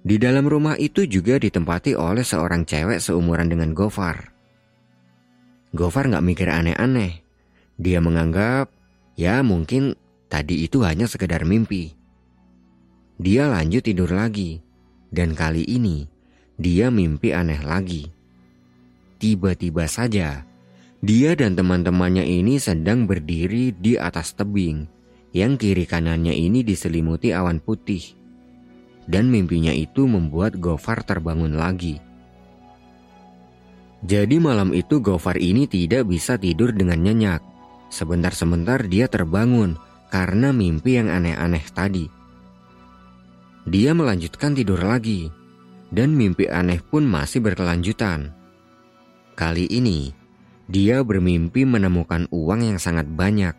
Di 0.04 0.16
dalam 0.16 0.48
rumah 0.48 0.80
itu 0.80 1.04
juga 1.04 1.36
ditempati 1.36 2.00
oleh 2.00 2.24
seorang 2.24 2.64
cewek 2.64 3.04
seumuran 3.04 3.52
dengan 3.52 3.76
Gofar. 3.76 4.32
Gofar 5.76 6.08
nggak 6.08 6.24
mikir 6.24 6.48
aneh-aneh. 6.48 7.28
Dia 7.76 8.00
menganggap, 8.00 8.72
ya 9.20 9.44
mungkin 9.44 10.00
tadi 10.32 10.64
itu 10.64 10.80
hanya 10.88 11.12
sekedar 11.12 11.44
mimpi. 11.44 12.03
Dia 13.24 13.48
lanjut 13.48 13.88
tidur 13.88 14.12
lagi, 14.12 14.60
dan 15.08 15.32
kali 15.32 15.64
ini 15.64 16.12
dia 16.60 16.92
mimpi 16.92 17.32
aneh 17.32 17.64
lagi. 17.64 18.12
Tiba-tiba 19.16 19.88
saja, 19.88 20.44
dia 21.00 21.32
dan 21.32 21.56
teman-temannya 21.56 22.28
ini 22.28 22.60
sedang 22.60 23.08
berdiri 23.08 23.72
di 23.80 23.96
atas 23.96 24.36
tebing 24.36 24.92
yang 25.32 25.56
kiri 25.56 25.88
kanannya 25.88 26.36
ini 26.36 26.68
diselimuti 26.68 27.32
awan 27.32 27.64
putih. 27.64 28.04
Dan 29.08 29.32
mimpinya 29.32 29.72
itu 29.72 30.04
membuat 30.04 30.60
Gofar 30.60 31.08
terbangun 31.08 31.56
lagi. 31.56 32.04
Jadi 34.04 34.36
malam 34.36 34.76
itu 34.76 35.00
Gofar 35.00 35.40
ini 35.40 35.64
tidak 35.72 36.12
bisa 36.12 36.36
tidur 36.36 36.76
dengan 36.76 37.00
nyenyak. 37.00 37.40
Sebentar-sebentar 37.88 38.84
dia 38.84 39.08
terbangun 39.08 39.80
karena 40.12 40.52
mimpi 40.52 41.00
yang 41.00 41.08
aneh-aneh 41.08 41.64
tadi. 41.72 42.23
Dia 43.64 43.96
melanjutkan 43.96 44.52
tidur 44.52 44.84
lagi, 44.84 45.32
dan 45.94 46.12
mimpi 46.12 46.52
aneh 46.52 46.84
pun 46.84 47.08
masih 47.08 47.40
berkelanjutan. 47.40 48.36
Kali 49.40 49.72
ini, 49.72 50.12
dia 50.68 51.00
bermimpi 51.00 51.64
menemukan 51.64 52.28
uang 52.28 52.62
yang 52.64 52.80
sangat 52.80 53.08
banyak, 53.08 53.56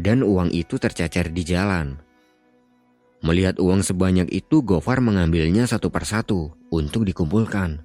dan 0.00 0.24
uang 0.24 0.52
itu 0.52 0.80
tercecer 0.80 1.32
di 1.32 1.44
jalan. 1.44 2.00
Melihat 3.24 3.56
uang 3.60 3.80
sebanyak 3.80 4.28
itu, 4.32 4.60
Gofar 4.60 5.00
mengambilnya 5.00 5.64
satu 5.64 5.88
persatu 5.88 6.52
untuk 6.68 7.08
dikumpulkan. 7.08 7.80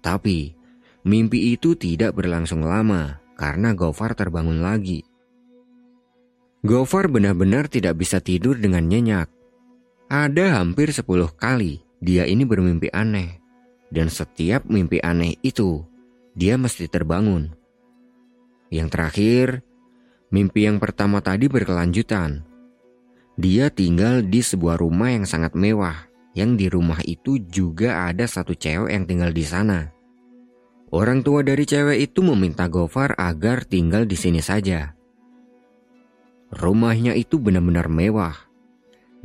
Tapi, 0.00 0.56
mimpi 1.04 1.54
itu 1.56 1.76
tidak 1.76 2.16
berlangsung 2.16 2.64
lama 2.64 3.20
karena 3.36 3.76
Gofar 3.76 4.16
terbangun 4.16 4.64
lagi. 4.64 5.04
Gofar 6.64 7.06
benar-benar 7.12 7.68
tidak 7.68 8.00
bisa 8.00 8.18
tidur 8.18 8.56
dengan 8.56 8.88
nyenyak. 8.88 9.35
Ada 10.06 10.62
hampir 10.62 10.94
sepuluh 10.94 11.26
kali 11.34 11.82
dia 11.98 12.30
ini 12.30 12.46
bermimpi 12.46 12.86
aneh. 12.94 13.42
Dan 13.90 14.06
setiap 14.10 14.66
mimpi 14.66 15.02
aneh 15.02 15.38
itu, 15.42 15.82
dia 16.34 16.54
mesti 16.58 16.86
terbangun. 16.86 17.54
Yang 18.70 18.88
terakhir, 18.94 19.46
mimpi 20.30 20.66
yang 20.66 20.82
pertama 20.82 21.22
tadi 21.22 21.46
berkelanjutan. 21.46 22.42
Dia 23.38 23.70
tinggal 23.70 24.26
di 24.26 24.42
sebuah 24.42 24.78
rumah 24.78 25.10
yang 25.10 25.26
sangat 25.26 25.54
mewah, 25.58 26.06
yang 26.38 26.54
di 26.54 26.70
rumah 26.70 27.02
itu 27.02 27.42
juga 27.46 28.06
ada 28.10 28.26
satu 28.26 28.54
cewek 28.54 28.90
yang 28.90 29.10
tinggal 29.10 29.30
di 29.30 29.42
sana. 29.42 29.90
Orang 30.94 31.26
tua 31.26 31.42
dari 31.42 31.66
cewek 31.66 31.98
itu 32.10 32.22
meminta 32.22 32.70
Gofar 32.70 33.18
agar 33.18 33.66
tinggal 33.66 34.06
di 34.06 34.14
sini 34.14 34.38
saja. 34.38 34.94
Rumahnya 36.54 37.18
itu 37.18 37.42
benar-benar 37.42 37.90
mewah. 37.90 38.45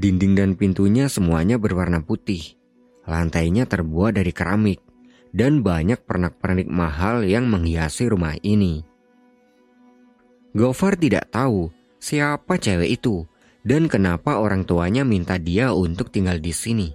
Dinding 0.01 0.34
dan 0.34 0.58
pintunya 0.58 1.05
semuanya 1.05 1.62
berwarna 1.62 2.01
putih. 2.01 2.58
Lantainya 3.05 3.70
terbuat 3.70 4.17
dari 4.17 4.34
keramik 4.34 4.81
dan 5.29 5.62
banyak 5.62 6.01
pernak-pernik 6.10 6.65
mahal 6.65 7.22
yang 7.22 7.46
menghiasi 7.46 8.10
rumah 8.10 8.34
ini. 8.41 8.81
Gofar 10.58 10.98
tidak 10.98 11.29
tahu 11.29 11.70
siapa 12.01 12.58
cewek 12.58 12.98
itu 12.98 13.29
dan 13.62 13.86
kenapa 13.86 14.41
orang 14.41 14.65
tuanya 14.65 15.05
minta 15.05 15.38
dia 15.38 15.70
untuk 15.70 16.10
tinggal 16.10 16.41
di 16.41 16.50
sini. 16.50 16.89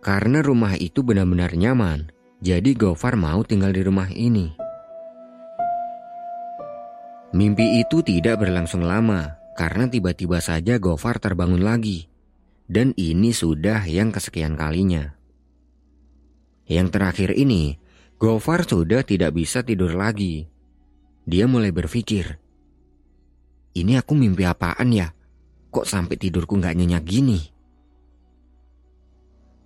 Karena 0.00 0.40
rumah 0.40 0.80
itu 0.80 1.04
benar-benar 1.04 1.52
nyaman, 1.52 2.08
jadi 2.40 2.72
Gofar 2.80 3.20
mau 3.20 3.44
tinggal 3.44 3.76
di 3.76 3.84
rumah 3.84 4.08
ini. 4.08 4.56
Mimpi 7.36 7.84
itu 7.84 8.00
tidak 8.00 8.40
berlangsung 8.40 8.88
lama 8.88 9.39
karena 9.60 9.92
tiba-tiba 9.92 10.40
saja 10.40 10.80
Gofar 10.80 11.20
terbangun 11.20 11.60
lagi. 11.60 12.08
Dan 12.64 12.96
ini 12.96 13.36
sudah 13.36 13.84
yang 13.84 14.08
kesekian 14.08 14.56
kalinya. 14.56 15.12
Yang 16.64 16.88
terakhir 16.96 17.30
ini, 17.36 17.76
Gofar 18.16 18.64
sudah 18.64 19.04
tidak 19.04 19.36
bisa 19.36 19.60
tidur 19.60 19.92
lagi 19.92 20.48
dia 21.30 21.44
mulai 21.46 21.70
berpikir, 21.70 22.42
ini 23.76 23.94
aku 23.94 24.18
mimpi 24.18 24.42
apaan 24.42 24.90
ya? 24.90 25.14
kok 25.70 25.86
sampai 25.86 26.18
tidurku 26.18 26.58
nggak 26.58 26.74
nyenyak 26.74 27.04
gini? 27.06 27.38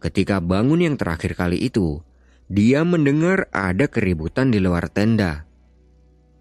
Ketika 0.04 0.44
bangun 0.44 0.84
yang 0.84 0.96
terakhir 1.00 1.32
kali 1.32 1.64
itu, 1.64 2.04
dia 2.52 2.84
mendengar 2.84 3.48
ada 3.48 3.88
keributan 3.88 4.52
di 4.52 4.60
luar 4.60 4.92
tenda. 4.92 5.48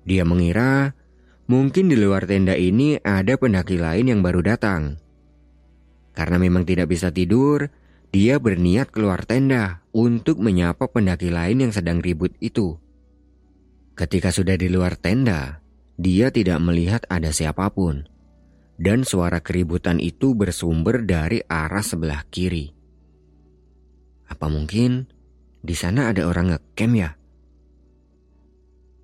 Dia 0.04 0.28
mengira 0.28 0.92
mungkin 1.48 1.92
di 1.92 1.98
luar 2.00 2.28
tenda 2.28 2.56
ini 2.56 3.00
ada 3.02 3.36
pendaki 3.36 3.80
lain 3.80 4.10
yang 4.10 4.22
baru 4.24 4.44
datang. 4.44 5.00
Karena 6.14 6.38
memang 6.38 6.64
tidak 6.64 6.94
bisa 6.94 7.10
tidur, 7.10 7.74
dia 8.14 8.38
berniat 8.38 8.94
keluar 8.94 9.26
tenda 9.26 9.82
untuk 9.90 10.38
menyapa 10.38 10.86
pendaki 10.86 11.34
lain 11.34 11.66
yang 11.66 11.74
sedang 11.74 11.98
ribut 11.98 12.38
itu. 12.38 12.78
Ketika 13.98 14.30
sudah 14.30 14.54
di 14.54 14.70
luar 14.70 14.94
tenda, 14.98 15.62
dia 15.98 16.30
tidak 16.30 16.62
melihat 16.62 17.06
ada 17.10 17.34
siapa 17.34 17.70
pun. 17.74 18.06
Dan 18.74 19.06
suara 19.06 19.42
keributan 19.42 20.02
itu 20.02 20.34
bersumber 20.34 21.06
dari 21.06 21.46
arah 21.46 21.86
sebelah 21.86 22.26
kiri. 22.30 22.74
Apa 24.30 24.50
mungkin 24.50 25.06
di 25.62 25.78
sana 25.78 26.10
ada 26.10 26.26
orang 26.26 26.54
ngecamp 26.54 26.94
ya? 26.98 27.10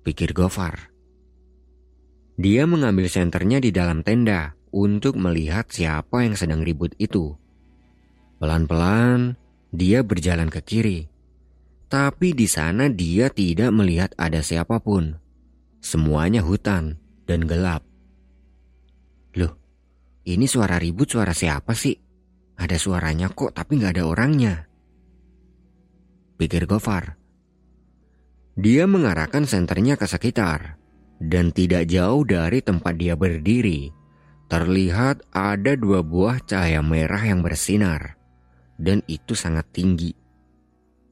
Pikir 0.02 0.34
Gofar. 0.34 0.89
Dia 2.40 2.64
mengambil 2.64 3.04
senternya 3.12 3.60
di 3.60 3.68
dalam 3.68 4.00
tenda 4.00 4.56
untuk 4.72 5.20
melihat 5.20 5.68
siapa 5.68 6.24
yang 6.24 6.40
sedang 6.40 6.64
ribut 6.64 6.96
itu. 6.96 7.36
Pelan-pelan, 8.40 9.36
dia 9.68 10.00
berjalan 10.00 10.48
ke 10.48 10.64
kiri. 10.64 11.00
Tapi 11.92 12.32
di 12.32 12.48
sana 12.48 12.88
dia 12.88 13.28
tidak 13.28 13.68
melihat 13.76 14.16
ada 14.16 14.40
siapa 14.40 14.80
pun. 14.80 15.20
Semuanya 15.84 16.40
hutan 16.40 16.96
dan 17.28 17.44
gelap. 17.44 17.84
Loh, 19.36 19.52
ini 20.24 20.48
suara 20.48 20.80
ribut 20.80 21.12
suara 21.12 21.36
siapa 21.36 21.76
sih? 21.76 21.92
Ada 22.56 22.80
suaranya 22.80 23.28
kok 23.28 23.52
tapi 23.52 23.76
nggak 23.76 24.00
ada 24.00 24.04
orangnya 24.08 24.70
pikir 26.40 26.64
Gofar. 26.64 27.20
Dia 28.56 28.88
mengarahkan 28.88 29.44
senternya 29.44 30.00
ke 30.00 30.08
sekitar, 30.08 30.79
dan 31.20 31.52
tidak 31.52 31.86
jauh 31.86 32.24
dari 32.24 32.64
tempat 32.64 32.96
dia 32.96 33.14
berdiri, 33.14 33.92
terlihat 34.48 35.22
ada 35.30 35.76
dua 35.76 36.00
buah 36.00 36.40
cahaya 36.42 36.80
merah 36.80 37.20
yang 37.20 37.44
bersinar, 37.44 38.16
dan 38.80 39.04
itu 39.06 39.36
sangat 39.36 39.68
tinggi. 39.70 40.16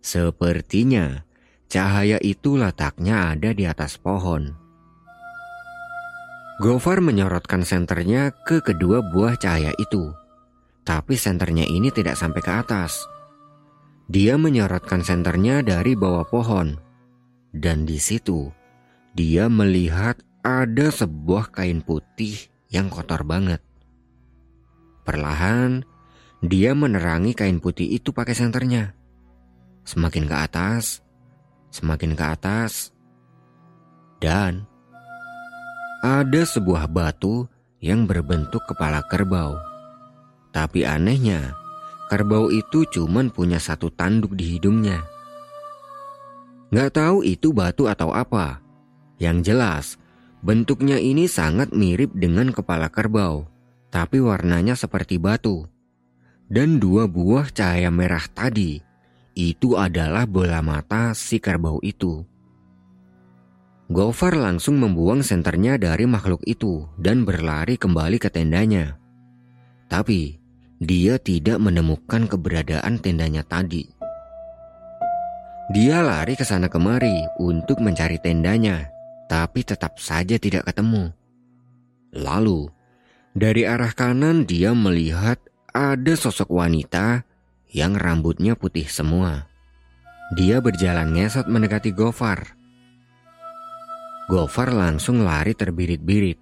Sepertinya 0.00 1.22
cahaya 1.68 2.16
itu 2.24 2.56
letaknya 2.56 3.36
ada 3.36 3.52
di 3.52 3.68
atas 3.68 4.00
pohon. 4.00 4.56
Gofar 6.58 6.98
menyorotkan 6.98 7.62
senternya 7.62 8.34
ke 8.42 8.64
kedua 8.64 9.04
buah 9.14 9.38
cahaya 9.38 9.70
itu, 9.78 10.10
tapi 10.82 11.14
senternya 11.14 11.68
ini 11.68 11.94
tidak 11.94 12.18
sampai 12.18 12.42
ke 12.42 12.50
atas 12.50 13.06
dia 14.08 14.40
menyorotkan 14.40 15.04
senternya 15.04 15.60
dari 15.60 15.92
bawah 15.92 16.24
pohon, 16.24 16.80
dan 17.52 17.84
di 17.84 18.00
situ 18.00 18.48
dia 19.12 19.46
melihat 19.46 20.18
ada 20.44 20.88
sebuah 20.88 21.52
kain 21.52 21.84
putih 21.84 22.50
yang 22.68 22.88
kotor 22.92 23.24
banget. 23.24 23.60
Perlahan, 25.04 25.84
dia 26.44 26.76
menerangi 26.76 27.32
kain 27.32 27.60
putih 27.60 27.88
itu 27.88 28.12
pakai 28.12 28.36
senternya. 28.36 28.92
Semakin 29.88 30.28
ke 30.28 30.36
atas, 30.36 31.00
semakin 31.72 32.12
ke 32.12 32.24
atas, 32.24 32.92
dan 34.20 34.68
ada 36.04 36.42
sebuah 36.44 36.90
batu 36.92 37.48
yang 37.80 38.04
berbentuk 38.04 38.60
kepala 38.68 39.00
kerbau. 39.08 39.56
Tapi 40.52 40.84
anehnya, 40.84 41.56
Kerbau 42.08 42.48
itu 42.48 42.88
cuman 42.88 43.28
punya 43.28 43.60
satu 43.60 43.92
tanduk 43.92 44.32
di 44.32 44.56
hidungnya. 44.56 45.04
Gak 46.72 46.96
tahu 46.96 47.20
itu 47.20 47.52
batu 47.52 47.84
atau 47.84 48.16
apa. 48.16 48.64
Yang 49.18 49.38
jelas, 49.50 49.84
bentuknya 50.40 51.02
ini 51.02 51.26
sangat 51.26 51.74
mirip 51.74 52.14
dengan 52.14 52.54
kepala 52.54 52.86
kerbau, 52.86 53.50
tapi 53.90 54.22
warnanya 54.22 54.78
seperti 54.78 55.18
batu. 55.18 55.66
Dan 56.48 56.80
dua 56.80 57.04
buah 57.10 57.50
cahaya 57.52 57.92
merah 57.92 58.24
tadi, 58.30 58.80
itu 59.36 59.76
adalah 59.76 60.24
bola 60.24 60.64
mata 60.64 61.12
si 61.12 61.42
kerbau 61.42 61.82
itu. 61.84 62.24
Gofar 63.88 64.36
langsung 64.36 64.76
membuang 64.76 65.24
senternya 65.24 65.80
dari 65.80 66.04
makhluk 66.04 66.44
itu 66.44 66.84
dan 67.00 67.24
berlari 67.24 67.80
kembali 67.80 68.20
ke 68.20 68.28
tendanya. 68.28 69.00
Tapi 69.88 70.36
dia 70.76 71.16
tidak 71.16 71.56
menemukan 71.56 72.28
keberadaan 72.28 73.00
tendanya 73.00 73.40
tadi. 73.42 73.88
Dia 75.72 76.04
lari 76.04 76.36
ke 76.36 76.44
sana 76.44 76.68
kemari 76.68 77.28
untuk 77.40 77.80
mencari 77.80 78.20
tendanya, 78.20 78.88
tapi 79.28 79.62
tetap 79.62 80.00
saja 80.00 80.40
tidak 80.40 80.66
ketemu. 80.66 81.12
Lalu, 82.16 82.72
dari 83.36 83.68
arah 83.68 83.92
kanan 83.92 84.48
dia 84.48 84.72
melihat 84.72 85.38
ada 85.70 86.16
sosok 86.16 86.48
wanita 86.48 87.22
yang 87.70 87.94
rambutnya 87.94 88.56
putih 88.56 88.88
semua. 88.88 89.46
Dia 90.34 90.64
berjalan 90.64 91.12
ngesot 91.12 91.46
mendekati 91.46 91.92
Gofar. 91.92 92.56
Gofar 94.28 94.72
langsung 94.72 95.24
lari 95.24 95.56
terbirit-birit, 95.56 96.36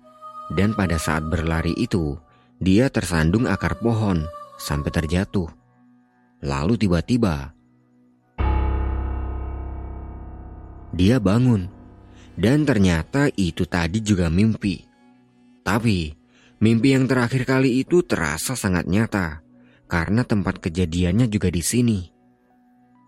dan 0.54 0.74
pada 0.74 0.98
saat 0.98 1.26
berlari 1.26 1.74
itu, 1.78 2.18
dia 2.58 2.90
tersandung 2.90 3.46
akar 3.46 3.78
pohon 3.78 4.26
sampai 4.58 4.90
terjatuh. 4.90 5.50
Lalu 6.42 6.74
tiba-tiba 6.80 7.56
dia 10.96 11.20
bangun 11.20 11.68
dan 12.36 12.68
ternyata 12.68 13.32
itu 13.34 13.64
tadi 13.64 14.04
juga 14.04 14.28
mimpi. 14.28 14.84
Tapi 15.64 16.12
mimpi 16.60 16.88
yang 16.94 17.08
terakhir 17.08 17.48
kali 17.48 17.82
itu 17.82 18.04
terasa 18.04 18.54
sangat 18.54 18.86
nyata 18.86 19.42
karena 19.88 20.22
tempat 20.22 20.60
kejadiannya 20.60 21.26
juga 21.26 21.48
di 21.48 21.64
sini. 21.64 22.00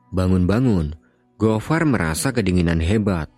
Bangun-bangun, 0.08 0.96
Gofar 1.38 1.86
merasa 1.86 2.34
kedinginan 2.34 2.82
hebat. 2.82 3.30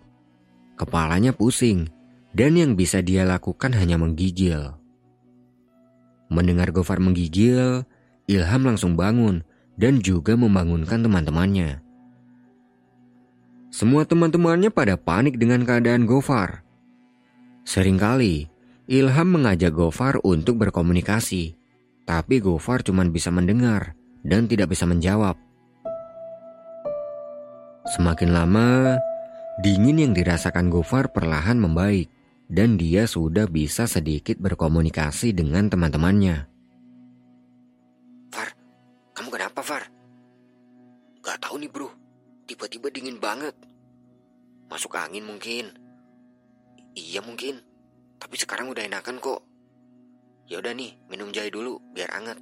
Kepalanya 0.79 1.35
pusing 1.35 1.91
dan 2.33 2.57
yang 2.57 2.73
bisa 2.73 3.03
dia 3.03 3.27
lakukan 3.27 3.75
hanya 3.75 3.99
menggigil. 3.99 4.73
Mendengar 6.31 6.71
Gofar 6.71 7.03
menggigil, 7.03 7.83
Ilham 8.25 8.63
langsung 8.63 8.95
bangun 8.95 9.43
dan 9.75 9.99
juga 9.99 10.39
membangunkan 10.39 11.03
teman-temannya. 11.03 11.83
Semua 13.71 14.03
teman-temannya 14.03 14.67
pada 14.67 14.99
panik 14.99 15.39
dengan 15.39 15.63
keadaan 15.63 16.03
Gofar. 16.03 16.59
Seringkali, 17.63 18.51
Ilham 18.91 19.27
mengajak 19.31 19.71
Gofar 19.71 20.19
untuk 20.27 20.59
berkomunikasi, 20.59 21.55
tapi 22.03 22.43
Gofar 22.43 22.83
cuma 22.83 23.07
bisa 23.07 23.31
mendengar 23.31 23.95
dan 24.27 24.51
tidak 24.51 24.75
bisa 24.75 24.83
menjawab. 24.83 25.39
Semakin 27.95 28.35
lama, 28.35 28.99
dingin 29.63 30.03
yang 30.03 30.11
dirasakan 30.11 30.67
Gofar 30.67 31.07
perlahan 31.15 31.55
membaik 31.55 32.11
dan 32.51 32.75
dia 32.75 33.07
sudah 33.07 33.47
bisa 33.47 33.87
sedikit 33.87 34.35
berkomunikasi 34.43 35.31
dengan 35.31 35.71
teman-temannya. 35.71 36.43
Far, 38.35 38.51
kamu 39.15 39.29
kenapa 39.31 39.63
Far? 39.63 39.87
Gak 41.23 41.39
tahu 41.39 41.55
nih 41.63 41.71
bro, 41.71 41.87
tiba-tiba 42.51 42.91
dingin 42.91 43.15
banget. 43.15 43.55
Masuk 44.67 44.99
angin 44.99 45.23
mungkin. 45.23 45.71
Iya 46.91 47.23
mungkin, 47.23 47.63
tapi 48.19 48.35
sekarang 48.35 48.67
udah 48.75 48.83
enakan 48.83 49.23
kok. 49.23 49.39
Ya 50.51 50.59
udah 50.59 50.75
nih, 50.75 50.99
minum 51.07 51.31
jahe 51.31 51.47
dulu 51.47 51.79
biar 51.95 52.11
anget. 52.11 52.35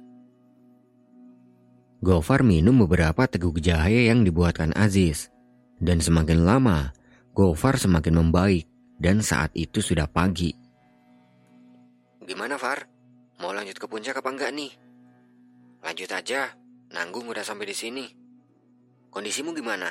Gofar 2.02 2.42
minum 2.42 2.74
beberapa 2.82 3.30
teguk 3.30 3.62
jahe 3.62 4.10
yang 4.10 4.26
dibuatkan 4.26 4.74
Aziz. 4.74 5.30
Dan 5.78 6.02
semakin 6.02 6.42
lama, 6.42 6.90
Gofar 7.30 7.78
semakin 7.78 8.18
membaik 8.18 8.66
dan 8.98 9.22
saat 9.22 9.54
itu 9.54 9.78
sudah 9.78 10.10
pagi. 10.10 10.50
Gimana 12.26 12.58
Far? 12.58 12.82
Mau 13.38 13.54
lanjut 13.54 13.78
ke 13.78 13.86
puncak 13.86 14.18
apa 14.18 14.28
enggak 14.28 14.50
nih? 14.58 14.74
Lanjut 15.80 16.10
aja, 16.10 16.50
nanggung 16.90 17.30
udah 17.30 17.46
sampai 17.46 17.70
di 17.70 17.76
sini. 17.78 18.19
Kondisimu 19.10 19.50
gimana? 19.52 19.90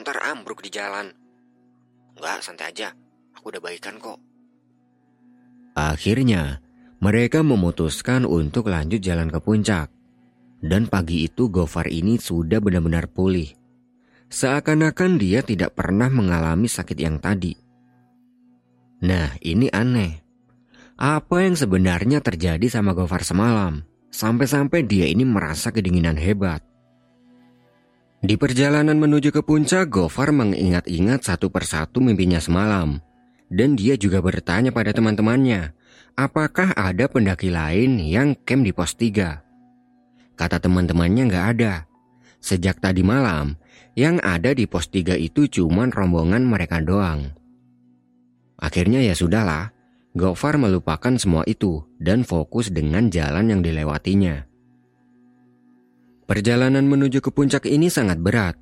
Ntar 0.00 0.24
ambruk 0.24 0.64
di 0.64 0.72
jalan. 0.72 1.12
Enggak, 2.16 2.40
santai 2.40 2.72
aja. 2.72 2.96
Aku 3.36 3.52
udah 3.52 3.60
baikan 3.60 4.00
kok. 4.00 4.16
Akhirnya, 5.76 6.64
mereka 7.04 7.44
memutuskan 7.44 8.24
untuk 8.24 8.72
lanjut 8.72 9.04
jalan 9.04 9.28
ke 9.28 9.38
puncak. 9.44 9.92
Dan 10.64 10.88
pagi 10.88 11.28
itu 11.28 11.52
Gofar 11.52 11.92
ini 11.92 12.16
sudah 12.16 12.56
benar-benar 12.56 13.12
pulih. 13.12 13.52
Seakan-akan 14.32 15.20
dia 15.20 15.44
tidak 15.44 15.76
pernah 15.76 16.08
mengalami 16.08 16.66
sakit 16.66 16.96
yang 16.96 17.20
tadi. 17.20 17.52
Nah, 19.04 19.36
ini 19.44 19.68
aneh. 19.68 20.24
apa 20.94 21.42
yang 21.42 21.58
sebenarnya 21.58 22.22
terjadi 22.24 22.64
sama 22.70 22.96
Gofar 22.96 23.20
semalam. 23.26 23.84
Sampai-sampai 24.14 24.86
dia 24.86 25.10
ini 25.10 25.26
merasa 25.26 25.74
kedinginan 25.74 26.16
hebat. 26.16 26.62
Di 28.24 28.40
perjalanan 28.40 28.96
menuju 28.96 29.36
ke 29.36 29.44
puncak, 29.44 29.92
Gofar 29.92 30.32
mengingat-ingat 30.32 31.28
satu 31.28 31.52
persatu 31.52 32.00
mimpinya 32.00 32.40
semalam. 32.40 32.96
Dan 33.52 33.76
dia 33.76 34.00
juga 34.00 34.24
bertanya 34.24 34.72
pada 34.72 34.96
teman-temannya, 34.96 35.76
apakah 36.16 36.72
ada 36.72 37.04
pendaki 37.04 37.52
lain 37.52 38.00
yang 38.00 38.32
camp 38.48 38.64
di 38.64 38.72
pos 38.72 38.96
3? 38.96 40.40
Kata 40.40 40.56
teman-temannya 40.56 41.28
nggak 41.28 41.46
ada. 41.52 41.84
Sejak 42.40 42.80
tadi 42.80 43.04
malam, 43.04 43.60
yang 43.92 44.16
ada 44.24 44.56
di 44.56 44.64
pos 44.64 44.88
3 44.88 45.20
itu 45.20 45.44
cuma 45.60 45.84
rombongan 45.92 46.48
mereka 46.48 46.80
doang. 46.80 47.28
Akhirnya 48.56 49.04
ya 49.04 49.12
sudahlah, 49.12 49.76
Gofar 50.16 50.56
melupakan 50.56 51.12
semua 51.20 51.44
itu 51.44 51.84
dan 52.00 52.24
fokus 52.24 52.72
dengan 52.72 53.12
jalan 53.12 53.52
yang 53.52 53.60
dilewatinya. 53.60 54.53
Perjalanan 56.24 56.88
menuju 56.88 57.20
ke 57.20 57.28
puncak 57.28 57.68
ini 57.68 57.92
sangat 57.92 58.16
berat. 58.16 58.56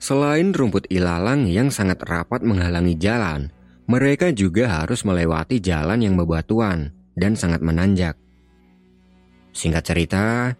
Selain 0.00 0.54
rumput 0.54 0.86
ilalang 0.88 1.44
yang 1.50 1.68
sangat 1.68 2.00
rapat 2.06 2.40
menghalangi 2.46 2.94
jalan, 2.96 3.50
mereka 3.90 4.30
juga 4.30 4.80
harus 4.80 5.02
melewati 5.02 5.58
jalan 5.58 5.98
yang 6.00 6.14
bebatuan 6.14 6.94
dan 7.18 7.34
sangat 7.34 7.60
menanjak. 7.60 8.14
Singkat 9.50 9.82
cerita, 9.82 10.54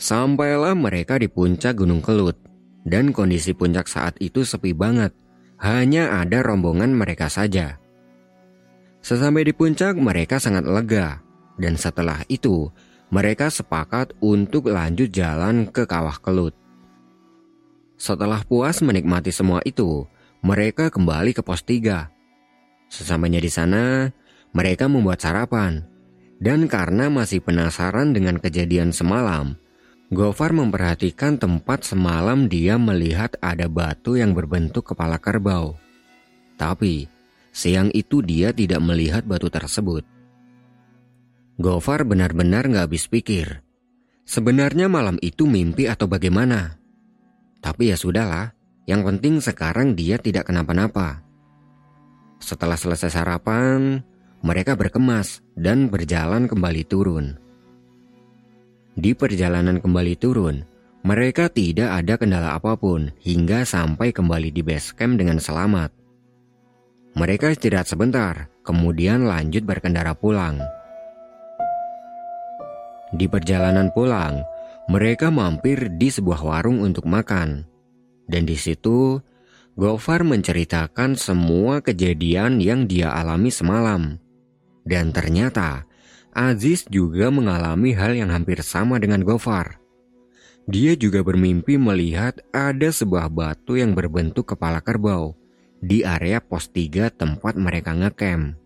sampailah 0.00 0.72
mereka 0.72 1.20
di 1.20 1.28
puncak 1.28 1.76
Gunung 1.76 2.00
Kelut, 2.00 2.40
dan 2.88 3.12
kondisi 3.12 3.52
puncak 3.52 3.84
saat 3.84 4.16
itu 4.18 4.40
sepi 4.40 4.72
banget. 4.72 5.12
Hanya 5.60 6.24
ada 6.24 6.40
rombongan 6.40 6.96
mereka 6.96 7.28
saja. 7.28 7.76
Sesampai 9.04 9.44
di 9.44 9.52
puncak, 9.52 9.92
mereka 10.00 10.40
sangat 10.40 10.64
lega, 10.64 11.20
dan 11.60 11.76
setelah 11.76 12.24
itu 12.32 12.72
mereka 13.10 13.50
sepakat 13.50 14.14
untuk 14.22 14.70
lanjut 14.70 15.10
jalan 15.10 15.66
ke 15.66 15.82
Kawah 15.82 16.18
Kelut. 16.22 16.54
Setelah 17.98 18.46
puas 18.46 18.80
menikmati 18.80 19.34
semua 19.34 19.60
itu, 19.66 20.06
mereka 20.40 20.88
kembali 20.88 21.34
ke 21.34 21.42
pos 21.44 21.60
3. 21.66 22.08
Sesampainya 22.88 23.42
di 23.42 23.50
sana, 23.52 24.08
mereka 24.54 24.86
membuat 24.86 25.20
sarapan. 25.20 25.84
Dan 26.40 26.64
karena 26.70 27.12
masih 27.12 27.44
penasaran 27.44 28.16
dengan 28.16 28.40
kejadian 28.40 28.96
semalam, 28.96 29.60
Gofar 30.10 30.50
memperhatikan 30.50 31.38
tempat 31.38 31.86
semalam 31.86 32.50
dia 32.50 32.74
melihat 32.80 33.36
ada 33.38 33.70
batu 33.70 34.18
yang 34.18 34.34
berbentuk 34.34 34.90
kepala 34.90 35.20
kerbau. 35.22 35.78
Tapi, 36.58 37.06
Siang 37.50 37.94
itu 37.94 38.22
dia 38.22 38.50
tidak 38.50 38.82
melihat 38.82 39.22
batu 39.22 39.46
tersebut. 39.46 40.19
Gofar 41.60 42.08
benar-benar 42.08 42.64
gak 42.72 42.88
habis 42.88 43.04
pikir. 43.04 43.60
Sebenarnya 44.24 44.88
malam 44.88 45.20
itu 45.20 45.44
mimpi 45.44 45.84
atau 45.92 46.08
bagaimana? 46.08 46.80
Tapi 47.60 47.92
ya 47.92 48.00
sudahlah, 48.00 48.56
yang 48.88 49.04
penting 49.04 49.44
sekarang 49.44 49.92
dia 49.92 50.16
tidak 50.16 50.48
kenapa-napa. 50.48 51.20
Setelah 52.40 52.80
selesai 52.80 53.12
sarapan, 53.12 54.00
mereka 54.40 54.72
berkemas 54.72 55.44
dan 55.52 55.92
berjalan 55.92 56.48
kembali 56.48 56.80
turun. 56.88 57.36
Di 58.96 59.12
perjalanan 59.12 59.84
kembali 59.84 60.16
turun, 60.16 60.64
mereka 61.04 61.52
tidak 61.52 61.92
ada 61.92 62.16
kendala 62.16 62.56
apa 62.56 62.72
pun 62.80 63.12
hingga 63.20 63.68
sampai 63.68 64.16
kembali 64.16 64.48
di 64.48 64.64
base 64.64 64.96
camp 64.96 65.20
dengan 65.20 65.36
selamat. 65.36 65.92
Mereka 67.20 67.52
istirahat 67.52 67.84
sebentar, 67.84 68.48
kemudian 68.64 69.28
lanjut 69.28 69.68
berkendara 69.68 70.16
pulang. 70.16 70.79
Di 73.10 73.26
perjalanan 73.26 73.90
pulang, 73.90 74.42
mereka 74.86 75.30
mampir 75.30 75.90
di 75.98 76.10
sebuah 76.10 76.42
warung 76.42 76.82
untuk 76.82 77.06
makan. 77.06 77.66
Dan 78.30 78.46
di 78.46 78.54
situ, 78.54 79.18
Gofar 79.74 80.22
menceritakan 80.22 81.18
semua 81.18 81.82
kejadian 81.82 82.62
yang 82.62 82.86
dia 82.86 83.10
alami 83.10 83.50
semalam. 83.50 84.18
Dan 84.86 85.10
ternyata, 85.10 85.88
Aziz 86.30 86.86
juga 86.86 87.32
mengalami 87.32 87.90
hal 87.96 88.14
yang 88.14 88.30
hampir 88.30 88.62
sama 88.62 89.02
dengan 89.02 89.26
Gofar. 89.26 89.82
Dia 90.70 90.94
juga 90.94 91.26
bermimpi 91.26 91.80
melihat 91.80 92.38
ada 92.54 92.92
sebuah 92.92 93.32
batu 93.32 93.74
yang 93.74 93.96
berbentuk 93.96 94.54
kepala 94.54 94.78
kerbau 94.78 95.34
di 95.80 96.04
area 96.04 96.38
pos 96.38 96.68
3 96.68 97.08
tempat 97.10 97.56
mereka 97.56 97.96
ngecamp. 97.96 98.59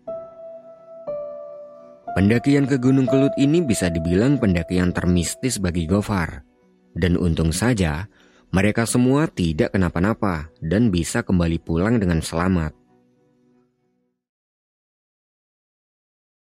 Pendakian 2.15 2.63
ke 2.63 2.79
Gunung 2.79 3.11
Kelut 3.11 3.35
ini 3.35 3.59
bisa 3.59 3.91
dibilang 3.91 4.39
pendakian 4.39 4.95
termistis 4.95 5.59
bagi 5.59 5.83
Gofar. 5.83 6.47
Dan 6.95 7.19
untung 7.19 7.51
saja, 7.51 8.07
mereka 8.55 8.87
semua 8.87 9.27
tidak 9.27 9.75
kenapa-napa 9.75 10.47
dan 10.63 10.95
bisa 10.95 11.27
kembali 11.27 11.59
pulang 11.59 11.99
dengan 11.99 12.23
selamat. 12.23 12.84